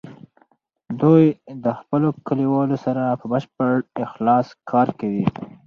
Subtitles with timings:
[1.01, 1.23] دوی
[1.63, 3.73] د خپلو کلیوالو سره په بشپړ
[4.05, 5.25] اخلاص کار کوي.